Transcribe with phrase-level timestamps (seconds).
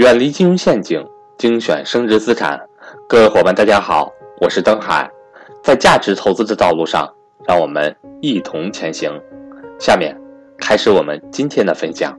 [0.00, 2.58] 远离金融陷阱，精选升值资产。
[3.06, 5.06] 各位伙伴，大家好，我是登海。
[5.62, 7.06] 在价值投资的道路上，
[7.46, 9.12] 让我们一同前行。
[9.78, 10.18] 下面
[10.56, 12.18] 开始我们今天的分享。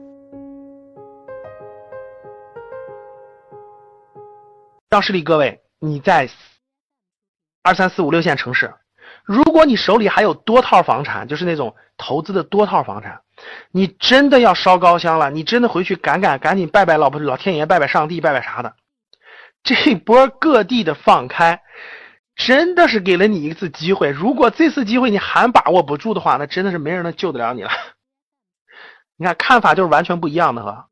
[4.88, 6.30] 让示例各位，你在
[7.64, 8.72] 二三四五六线城市，
[9.24, 13.22] 如果你手里还有多套房产，就是那种投资的多套房产。
[13.70, 18.76] 你真的要烧高香了，你真的回去赶赶赶紧拜拜老婆老天爷，拜拜上帝，拜拜啥的。
[19.62, 21.62] 这波各地的放开，
[22.36, 24.10] 真的是给了你一次机会。
[24.10, 27.70] 如果这次机会你还把握不住的话，那真的是没人能救得了你了。
[29.16, 30.88] 你看看法就是完全不一样的哈，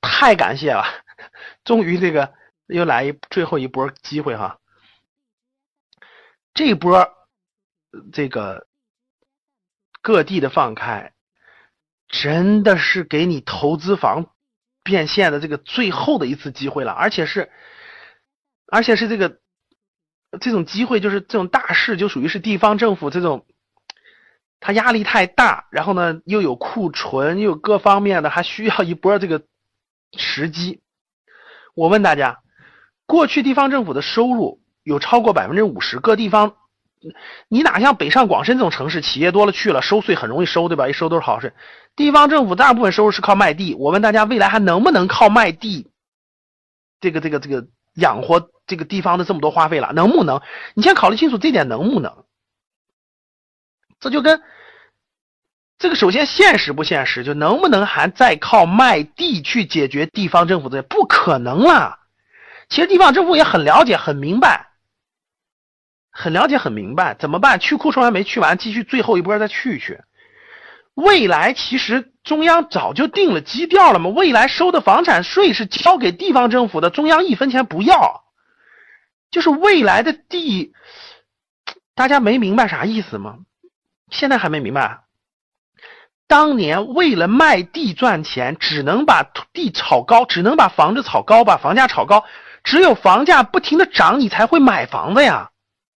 [0.00, 0.84] 太感谢了，
[1.64, 2.34] 终于这个
[2.66, 4.58] 又来一最后一波机会哈。
[6.54, 7.10] 这波
[8.12, 8.66] 这个
[10.02, 11.13] 各地的放开。
[12.22, 14.26] 真的是给你投资房
[14.84, 17.50] 变现的这个最后的一次机会了，而且是，
[18.68, 19.40] 而且是这个
[20.40, 23.46] 这种机会，就是这种大事，就属于是地方政府这种，
[24.60, 29.42] 它压力太大，然后呢又有库存，又有各方面的，还需要一波这个
[30.16, 30.82] 时机。
[31.74, 32.38] 我问大家，
[33.06, 36.54] 过去地方政府的收入有超过百分之五十，各地方。
[37.48, 40.88] 你哪像北上广深这种城市，企业多了去了，收税很容易收，对吧？
[40.88, 41.52] 一收都是好税。
[41.96, 43.74] 地方政府大部分收入是靠卖地。
[43.74, 45.90] 我问大家，未来还能不能靠卖地，
[47.00, 49.92] 这个、这个、这个养活这个地方的这么多花费了？
[49.92, 50.40] 能不能？
[50.74, 52.24] 你先考虑清楚这点能不能？
[54.00, 54.42] 这就跟
[55.78, 60.82] 这个首先现实不现实，就能不能还再靠卖地去解决地方政府的？
[60.82, 61.98] 不可能了。
[62.68, 64.73] 其实地方政府也很了解、很明白。
[66.14, 67.58] 很了解，很明白，怎么办？
[67.58, 70.00] 去库存还没去完，继续最后一波再去一去。
[70.94, 78.22] 未来其实中央早就定了基调了嘛，未来收的房产税是交给地方政府的，中央一分钱不要。
[79.32, 80.72] 就是未来的地，
[81.96, 83.38] 大家没明白啥意思吗？
[84.10, 85.00] 现在还没明白。
[86.28, 92.24] 当年为了卖地赚钱，只能把地炒高，只能把房子炒高，把房价炒高。
[92.62, 95.50] 只有房价不停的涨，你才会买房子呀。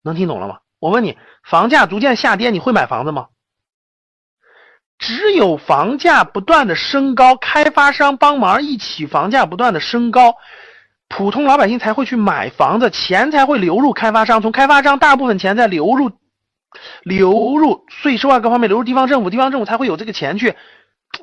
[0.05, 0.59] 能听懂了吗？
[0.79, 3.29] 我问你，房价逐渐下跌，你会买房子吗？
[4.99, 10.37] 只有房价不断的升高，开发商帮忙一起，房价不断的升高，
[11.09, 16.13] 普通老百姓才会去买房子，钱才会流入开发商，从开发商大部分钱再流入，
[17.03, 20.55] 流入税收啊各方面流入地方政府，地方政府才会有这个钱去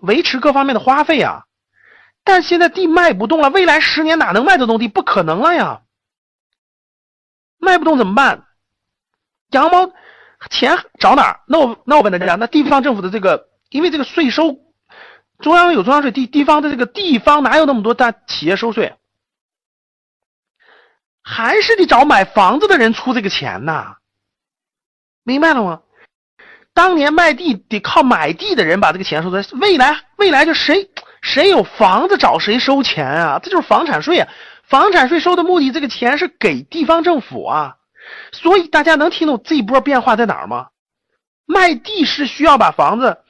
[0.02, 1.44] 维持各方面的花费啊。
[2.24, 4.88] 但现在地卖不动了，未来十年哪能卖得动地？
[4.88, 5.82] 不可能了呀！
[7.58, 8.46] 卖不动怎么办？
[9.52, 9.92] 羊毛
[10.50, 11.40] 钱找哪儿？
[11.48, 14.58] 那我那我问大家，那地方政府的这个，因为这个税收，
[15.40, 18.96] 中央有中央税，地地方的这个地方哪有那么多大企业收税？
[21.24, 23.98] 还是得找买房子的人出这个钱呐？
[25.24, 25.82] 明白了吗？
[26.74, 30.90] 当年卖地得靠买地的人把这个钱收的，未来未来就谁
[31.22, 33.40] 谁有房子找谁收钱啊？
[33.44, 34.28] 这就是房产税啊！
[34.64, 37.76] 房产税收的目的，这个钱是给地方政府啊。
[38.32, 40.70] 所以大家能听懂这一波变化在哪儿吗？
[41.46, 43.24] 卖地是需要把房子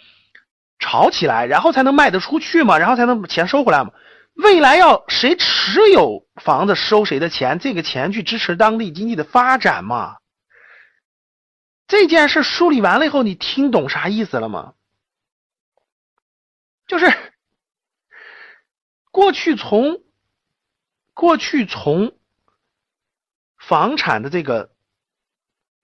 [0.77, 3.91] 炒起来，然后才能卖得出去嘛，然后才能把钱收回来嘛。
[4.35, 10.17] 未来要谁持有房子收谁的钱，这个钱去支持当地经济的发展嘛。
[11.87, 14.73] 这件事梳理完了以后，你听懂啥意思了吗？
[16.85, 17.11] 就是
[19.09, 20.03] 过去从
[21.13, 22.15] 过去从。
[23.63, 24.70] 房产的这个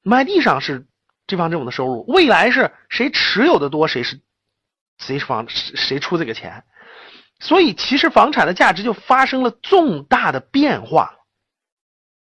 [0.08, 0.88] 卖地上是
[1.28, 4.22] 地方政府的收入，未来是谁持有的多，谁是
[4.98, 6.64] 谁房谁出这个钱，
[7.40, 11.18] 所以其实房产的价值就发生了重大的变化，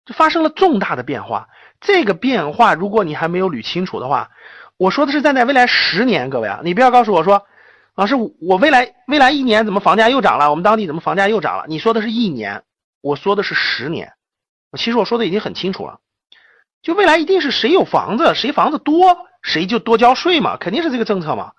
[0.06, 1.47] 就发生了重大的变化。
[1.79, 4.29] 这个变化，如果你还没有捋清楚的话，
[4.75, 7.45] 我说的是站在未来十年，各位啊，你不要告诉我说，
[7.95, 10.50] 老师，我未来未来一年怎么房价又涨了？
[10.50, 11.63] 我们当地怎么房价又涨了？
[11.69, 12.63] 你说的是一年，
[13.00, 14.12] 我说的是十年。
[14.77, 16.01] 其实我说的已经很清楚了，
[16.81, 21.54] 就未来一定是谁有房子，谁房子多，谁就多交税嘛，肯定是这个政策嘛。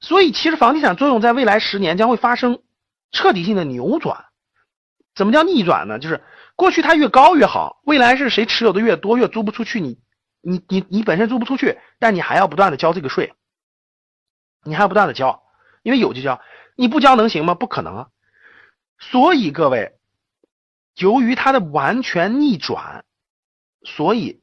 [0.00, 2.62] 所以其实房地产作用在未来十年将会发生
[3.10, 4.26] 彻底性的扭转。
[5.14, 5.98] 怎么叫逆转呢？
[5.98, 6.22] 就是
[6.56, 9.98] 过去它越高越好，未来是谁持有的越多，越租不出去，你
[10.40, 13.34] 你你你本身租不出去，但你还要不断的交这个税，
[14.64, 15.42] 你还要不断的交，
[15.82, 16.40] 因为有就交，
[16.76, 17.54] 你不交能行吗？
[17.54, 18.06] 不可能啊。
[18.98, 19.98] 所以各位。
[20.96, 23.06] 由于它的完全逆转，
[23.82, 24.41] 所以，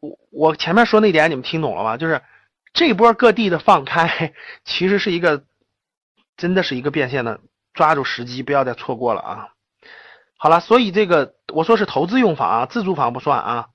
[0.00, 1.96] 我我前面说那点你们听懂了吗？
[1.96, 2.22] 就是
[2.72, 4.32] 这波各地的放开，
[4.64, 5.44] 其实是一个，
[6.36, 7.40] 真的是一个变现的，
[7.74, 9.48] 抓住时机，不要再错过了啊！
[10.36, 13.68] 好了，所以这个我说是投资用房啊，自住房不算啊。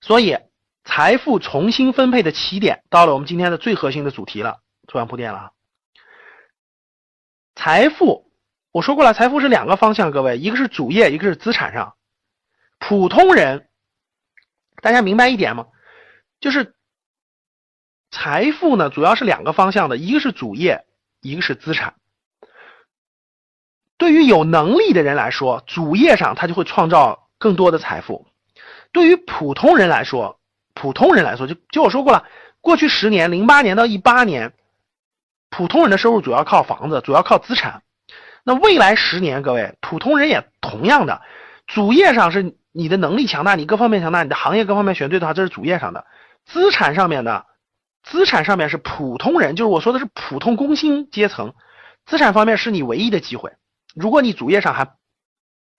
[0.00, 0.36] 所以
[0.84, 5.50] 财富重新分配的起点到了我们今天的最核心的主题了，做完铺垫了啊。
[7.54, 8.30] 财富
[8.72, 11.94] 我说过了，财富是两个方向，各位，一个是主业，一个是资产上。
[12.80, 13.68] 普通人，
[14.84, 15.68] 大家明白一点吗？
[16.40, 16.74] 就是
[18.10, 20.84] 财富呢，主要是两个方向的，一个是主业，
[21.22, 21.94] 一个是资产。
[23.96, 28.26] 对于有能力的人来说，主业上他就会创造更多的财富；
[28.92, 30.38] 对于普通人来说，
[30.74, 32.28] 普通人来说，就就我说过了，
[32.60, 34.52] 过去十年，零八年到一八年，
[35.48, 37.82] 普通人的收入主要靠房子，主要靠资产。
[38.44, 41.22] 那未来十年，各位普通人也同样的，
[41.66, 46.04] 主业上是你的能力强大，你各方面强大，你的行业各方面选对的话，这是主业上的；
[46.44, 47.46] 资产上面的，
[48.02, 51.54] 资产上面是普通人，就是我说的是普通工薪阶层，
[52.04, 53.52] 资产方面是你唯一的机会。
[53.94, 54.96] 如果你主业上还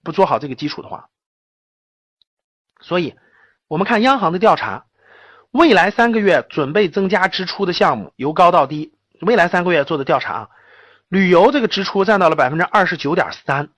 [0.06, 1.10] 不做好这个基础的话，
[2.80, 3.16] 所以
[3.68, 4.86] 我们看央行的调查，
[5.52, 8.94] 未来三个月准备增加支出的项目由高到低。
[9.20, 10.50] 未来三个月做的调查，
[11.10, 13.70] 旅游这个支出占到了百分之二十九点三，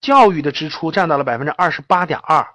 [0.00, 2.54] 教育的支出占到了百分之二十八点二，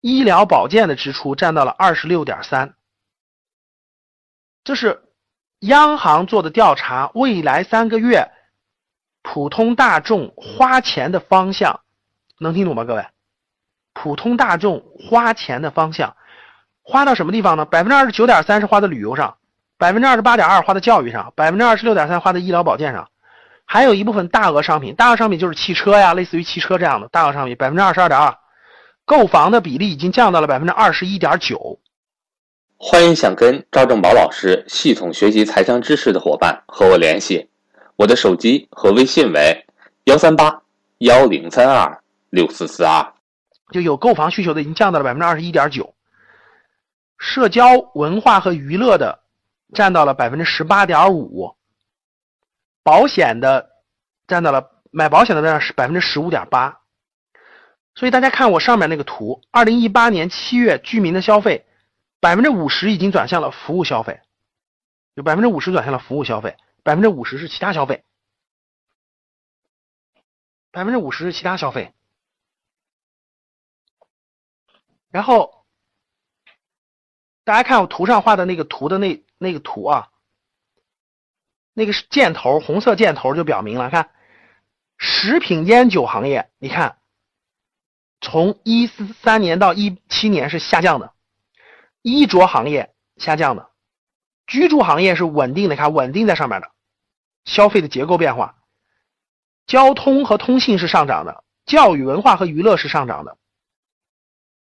[0.00, 2.74] 医疗保健的支出占到了二十六点三。
[4.64, 5.02] 这是
[5.60, 8.30] 央行做的调查，未来三个月。
[9.24, 11.82] 普通大众花钱的方向，
[12.40, 12.82] 能听懂吗？
[12.82, 13.06] 各位，
[13.92, 16.16] 普通大众花钱的方向，
[16.82, 17.64] 花到什么地方呢？
[17.64, 19.38] 百分之二十九点三是花在旅游上，
[19.78, 23.11] 百分之二十八点二花在教育上，百分之二十六点三花在医疗保健上，
[23.64, 28.36] 还有一部分大额商品，大额商品就是汽车呀，类似于汽车这样的大额商品，百分之二十二点二，
[29.04, 31.80] 购房的比例已经降到了百分之二十一点九。
[32.76, 37.48] 欢迎想跟赵正宝老师系统学习财商知识的伙伴和我联系。
[37.96, 39.64] 我的手机和微信为
[40.04, 40.62] 幺三八
[40.98, 43.14] 幺零三二六四四二，
[43.70, 45.94] 就有购房需求的已经降到了百分之二十一点九，
[47.18, 49.20] 社交文化和娱乐的
[49.72, 51.54] 占到了百分之十八点五，
[52.82, 53.70] 保险的
[54.26, 56.80] 占到了买保险的占是百分之十五点八，
[57.94, 61.66] 所以大家看我上面那个图，二零一八年七月居民的消费
[62.20, 64.20] 百分之五十已经转向了服务消费，
[65.14, 66.56] 有百分之五十转向了服务消费。
[66.84, 68.02] 百分之五十是其他消费，
[70.72, 71.94] 百分之五十是其他消费。
[75.12, 75.64] 然后
[77.44, 80.10] 大家看我图上画的那个图的那那个图啊，
[81.72, 83.90] 那个是箭头，红色箭头就表明了。
[83.90, 84.10] 看
[84.98, 86.98] 食品烟酒行业，你看
[88.20, 91.12] 从一四三年到一七年是下降的，
[92.02, 93.70] 衣着行业下降的。
[94.46, 96.70] 居住行业是稳定的，看稳定在上面的，
[97.44, 98.56] 消费的结构变化，
[99.66, 103.38] 交通和通信是上涨的，教育文化和娱乐是上涨的，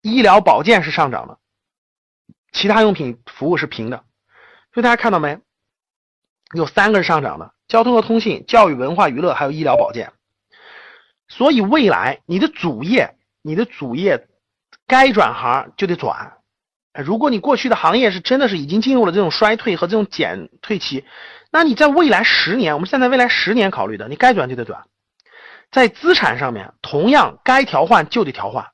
[0.02, 1.40] 医疗保健是上涨的，
[2.52, 4.04] 其他用品服务是平的，
[4.74, 5.40] 所以大家看到没？
[6.54, 10.14] 有三个是上涨的，交通和通信、教育文化娱乐还有医疗保健，
[11.28, 14.28] 所以未来你的主业，你的主业
[14.88, 16.34] 该转行就得转。
[16.94, 21.06] 如果你过去的行业是真的是已经进入了这种衰退和这种减退期，
[21.52, 24.86] 那你在未来十年，我们现在未来十年考虑的，你该转就得转。
[25.70, 28.66] 在资产上面，同样该调换就得调换。